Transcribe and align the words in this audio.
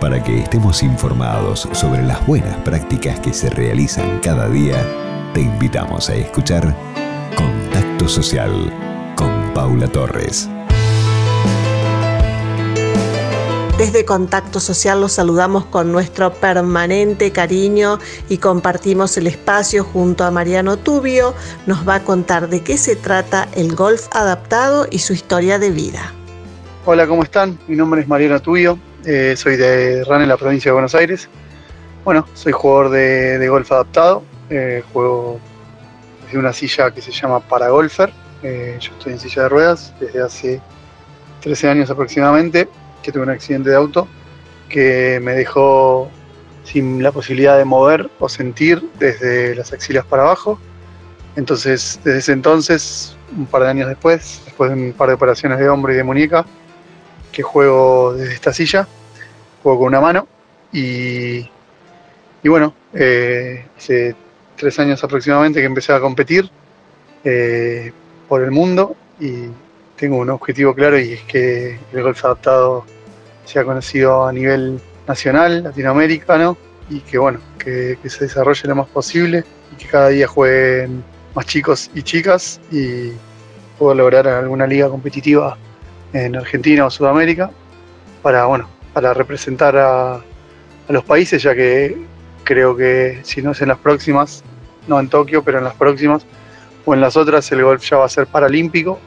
Para 0.00 0.22
que 0.22 0.40
estemos 0.40 0.82
informados 0.82 1.66
sobre 1.72 2.02
las 2.02 2.24
buenas 2.26 2.54
prácticas 2.58 3.18
que 3.20 3.32
se 3.32 3.48
realizan 3.48 4.20
cada 4.20 4.46
día, 4.46 4.76
te 5.32 5.40
invitamos 5.40 6.10
a 6.10 6.14
escuchar 6.14 6.76
Contacto 7.34 8.06
Social 8.06 8.70
con 9.16 9.54
Paula 9.54 9.88
Torres. 9.88 10.50
Desde 13.78 14.04
Contacto 14.04 14.60
Social 14.60 15.00
los 15.00 15.12
saludamos 15.12 15.64
con 15.64 15.92
nuestro 15.92 16.30
permanente 16.30 17.32
cariño 17.32 17.98
y 18.28 18.36
compartimos 18.36 19.16
el 19.16 19.26
espacio 19.26 19.82
junto 19.82 20.24
a 20.24 20.30
Mariano 20.30 20.76
Tubio. 20.76 21.34
Nos 21.66 21.88
va 21.88 21.96
a 21.96 22.04
contar 22.04 22.50
de 22.50 22.62
qué 22.62 22.76
se 22.76 22.96
trata 22.96 23.48
el 23.54 23.74
golf 23.74 24.08
adaptado 24.12 24.86
y 24.90 24.98
su 24.98 25.14
historia 25.14 25.58
de 25.58 25.70
vida. 25.70 26.12
Hola, 26.84 27.06
¿cómo 27.06 27.22
están? 27.22 27.58
Mi 27.66 27.76
nombre 27.76 28.02
es 28.02 28.08
Mariano 28.08 28.40
Tubio, 28.40 28.78
eh, 29.06 29.36
soy 29.36 29.56
de 29.56 30.02
RAN 30.02 30.22
en 30.22 30.28
la 30.28 30.36
provincia 30.36 30.70
de 30.70 30.72
Buenos 30.72 30.94
Aires. 30.96 31.28
Bueno, 32.04 32.26
soy 32.34 32.52
jugador 32.52 32.90
de, 32.90 33.48
golf 33.48 33.70
adaptado, 33.70 34.24
eh, 34.50 34.82
juego 34.92 35.38
desde 36.24 36.38
una 36.38 36.52
silla 36.52 36.90
que 36.90 37.00
se 37.00 37.12
llama 37.12 37.38
Paragolfer. 37.38 38.12
Eh, 38.42 38.76
yo 38.80 38.90
estoy 38.92 39.12
en 39.12 39.20
silla 39.20 39.44
de 39.44 39.48
ruedas 39.48 39.94
desde 40.00 40.20
hace 40.20 40.60
13 41.40 41.68
años 41.68 41.90
aproximadamente 41.90 42.68
que 43.02 43.12
tuve 43.12 43.22
un 43.22 43.30
accidente 43.30 43.70
de 43.70 43.76
auto 43.76 44.08
que 44.68 45.20
me 45.22 45.34
dejó 45.34 46.10
sin 46.64 47.00
la 47.00 47.12
posibilidad 47.12 47.56
de 47.56 47.64
mover 47.64 48.10
o 48.18 48.28
sentir 48.28 48.82
desde 48.98 49.54
las 49.54 49.72
axilas 49.72 50.04
para 50.04 50.22
abajo. 50.22 50.58
Entonces, 51.36 52.00
desde 52.02 52.18
ese 52.18 52.32
entonces, 52.32 53.16
un 53.36 53.46
par 53.46 53.62
de 53.62 53.68
años 53.68 53.88
después, 53.88 54.42
después 54.44 54.70
de 54.70 54.76
un 54.76 54.92
par 54.92 55.08
de 55.08 55.14
operaciones 55.14 55.60
de 55.60 55.68
hombro 55.68 55.92
y 55.92 55.96
de 55.96 56.02
muñeca, 56.02 56.44
que 57.36 57.42
juego 57.42 58.14
desde 58.14 58.32
esta 58.32 58.50
silla, 58.50 58.88
juego 59.62 59.80
con 59.80 59.88
una 59.88 60.00
mano 60.00 60.26
y, 60.72 61.46
y 62.42 62.48
bueno, 62.48 62.72
eh, 62.94 63.66
hace 63.76 64.16
tres 64.56 64.78
años 64.78 65.04
aproximadamente 65.04 65.60
que 65.60 65.66
empecé 65.66 65.92
a 65.92 66.00
competir 66.00 66.48
eh, 67.24 67.92
por 68.26 68.42
el 68.42 68.52
mundo 68.52 68.96
y 69.20 69.48
tengo 69.96 70.16
un 70.16 70.30
objetivo 70.30 70.74
claro 70.74 70.98
y 70.98 71.12
es 71.12 71.22
que 71.24 71.78
el 71.92 72.02
golf 72.02 72.24
adaptado 72.24 72.86
sea 73.44 73.64
conocido 73.64 74.26
a 74.26 74.32
nivel 74.32 74.80
nacional, 75.06 75.62
latinoamericano, 75.62 76.56
y 76.88 77.00
que 77.00 77.18
bueno, 77.18 77.40
que, 77.58 77.98
se 78.06 78.24
desarrolle 78.24 78.66
lo 78.66 78.76
más 78.76 78.88
posible 78.88 79.44
y 79.74 79.76
que 79.76 79.88
cada 79.88 80.08
día 80.08 80.26
jueguen 80.26 81.04
más 81.34 81.44
chicos 81.44 81.90
y 81.94 82.02
chicas 82.02 82.62
y 82.72 83.12
pueda 83.78 83.94
lograr 83.94 84.26
alguna 84.26 84.66
liga 84.66 84.88
competitiva 84.88 85.58
en 86.24 86.36
Argentina 86.36 86.86
o 86.86 86.90
Sudamérica 86.90 87.50
para 88.22 88.46
bueno, 88.46 88.68
para 88.92 89.14
representar 89.14 89.76
a, 89.76 90.14
a 90.14 90.22
los 90.88 91.04
países, 91.04 91.42
ya 91.42 91.54
que 91.54 91.96
creo 92.44 92.76
que 92.76 93.20
si 93.22 93.42
no 93.42 93.52
es 93.52 93.60
en 93.60 93.68
las 93.68 93.78
próximas, 93.78 94.42
no 94.86 94.98
en 95.00 95.08
Tokio, 95.08 95.42
pero 95.42 95.58
en 95.58 95.64
las 95.64 95.74
próximas 95.74 96.24
o 96.84 96.94
en 96.94 97.00
las 97.00 97.16
otras 97.16 97.50
el 97.52 97.62
golf 97.62 97.82
ya 97.88 97.98
va 97.98 98.06
a 98.06 98.08
ser 98.08 98.26
paralímpico. 98.26 98.98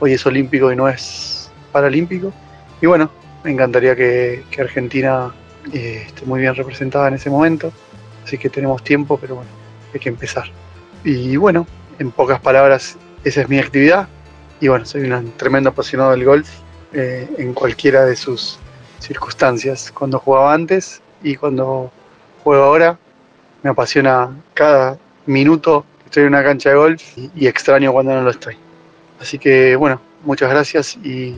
Hoy 0.00 0.12
es 0.12 0.26
olímpico 0.26 0.72
y 0.72 0.76
no 0.76 0.88
es 0.88 1.50
paralímpico. 1.70 2.32
Y 2.80 2.86
bueno, 2.86 3.10
me 3.44 3.52
encantaría 3.52 3.94
que, 3.94 4.44
Argentina 4.58 5.32
eh, 5.72 6.04
esté 6.06 6.26
muy 6.26 6.40
bien 6.40 6.54
representada 6.54 7.08
en 7.08 7.14
ese 7.14 7.30
momento, 7.30 7.72
así 8.24 8.36
que 8.36 8.50
tenemos 8.50 8.82
tiempo, 8.82 9.16
pero 9.18 9.36
bueno, 9.36 9.50
hay 9.94 10.00
que 10.00 10.08
empezar. 10.08 10.44
Y 11.04 11.36
bueno, 11.36 11.66
en 11.98 12.10
pocas 12.10 12.40
palabras, 12.40 12.96
esa 13.24 13.42
es 13.42 13.48
mi 13.48 13.58
actividad. 13.58 14.08
Y 14.62 14.68
bueno, 14.68 14.86
soy 14.86 15.10
un 15.10 15.32
tremendo 15.36 15.70
apasionado 15.70 16.12
del 16.12 16.24
golf 16.24 16.48
eh, 16.92 17.28
en 17.36 17.52
cualquiera 17.52 18.04
de 18.06 18.14
sus 18.14 18.60
circunstancias. 19.00 19.90
Cuando 19.90 20.20
jugaba 20.20 20.54
antes 20.54 21.02
y 21.20 21.34
cuando 21.34 21.90
juego 22.44 22.62
ahora, 22.62 22.96
me 23.64 23.70
apasiona 23.70 24.30
cada 24.54 24.96
minuto 25.26 25.84
que 25.98 26.04
estoy 26.04 26.22
en 26.22 26.28
una 26.28 26.44
cancha 26.44 26.70
de 26.70 26.76
golf 26.76 27.02
y 27.34 27.48
extraño 27.48 27.90
cuando 27.92 28.14
no 28.14 28.22
lo 28.22 28.30
estoy. 28.30 28.56
Así 29.20 29.36
que 29.36 29.74
bueno, 29.74 30.00
muchas 30.22 30.48
gracias 30.48 30.96
y 31.02 31.34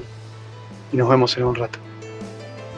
nos 0.92 1.08
vemos 1.08 1.34
en 1.38 1.44
un 1.44 1.54
rato. 1.54 1.78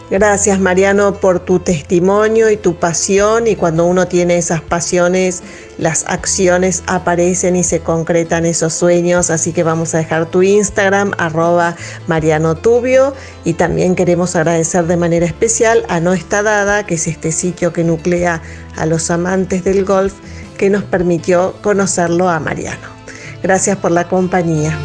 Gracias 0.08 0.60
Mariano 0.60 1.14
por 1.14 1.40
tu 1.40 1.58
testimonio 1.58 2.48
y 2.48 2.56
tu 2.56 2.76
pasión 2.76 3.48
y 3.48 3.56
cuando 3.56 3.84
uno 3.86 4.06
tiene 4.06 4.36
esas 4.36 4.60
pasiones 4.60 5.42
las 5.78 6.04
acciones 6.06 6.84
aparecen 6.86 7.56
y 7.56 7.64
se 7.64 7.80
concretan 7.80 8.46
esos 8.46 8.72
sueños 8.72 9.30
así 9.30 9.52
que 9.52 9.64
vamos 9.64 9.96
a 9.96 9.98
dejar 9.98 10.26
tu 10.26 10.44
Instagram 10.44 11.10
arroba 11.18 11.74
Mariano 12.06 12.54
Tubio 12.54 13.14
y 13.44 13.54
también 13.54 13.96
queremos 13.96 14.36
agradecer 14.36 14.86
de 14.86 14.96
manera 14.96 15.26
especial 15.26 15.84
a 15.88 15.98
No 15.98 16.12
Está 16.12 16.44
Dada 16.44 16.86
que 16.86 16.94
es 16.94 17.08
este 17.08 17.32
sitio 17.32 17.72
que 17.72 17.82
nuclea 17.82 18.42
a 18.76 18.86
los 18.86 19.10
amantes 19.10 19.64
del 19.64 19.84
golf 19.84 20.14
que 20.56 20.70
nos 20.70 20.84
permitió 20.84 21.54
conocerlo 21.62 22.28
a 22.28 22.38
Mariano. 22.38 22.94
Gracias 23.42 23.76
por 23.76 23.90
la 23.90 24.06
compañía. 24.06 24.78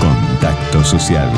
Contacto 0.00 0.82
Social 0.82 1.30